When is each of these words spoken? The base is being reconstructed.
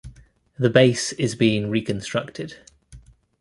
The 0.57 0.71
base 0.71 1.13
is 1.13 1.35
being 1.35 1.69
reconstructed. 1.69 2.55